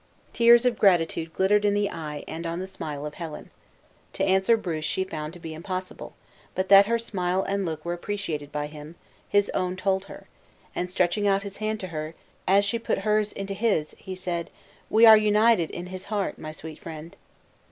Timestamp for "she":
4.83-5.03, 12.65-12.79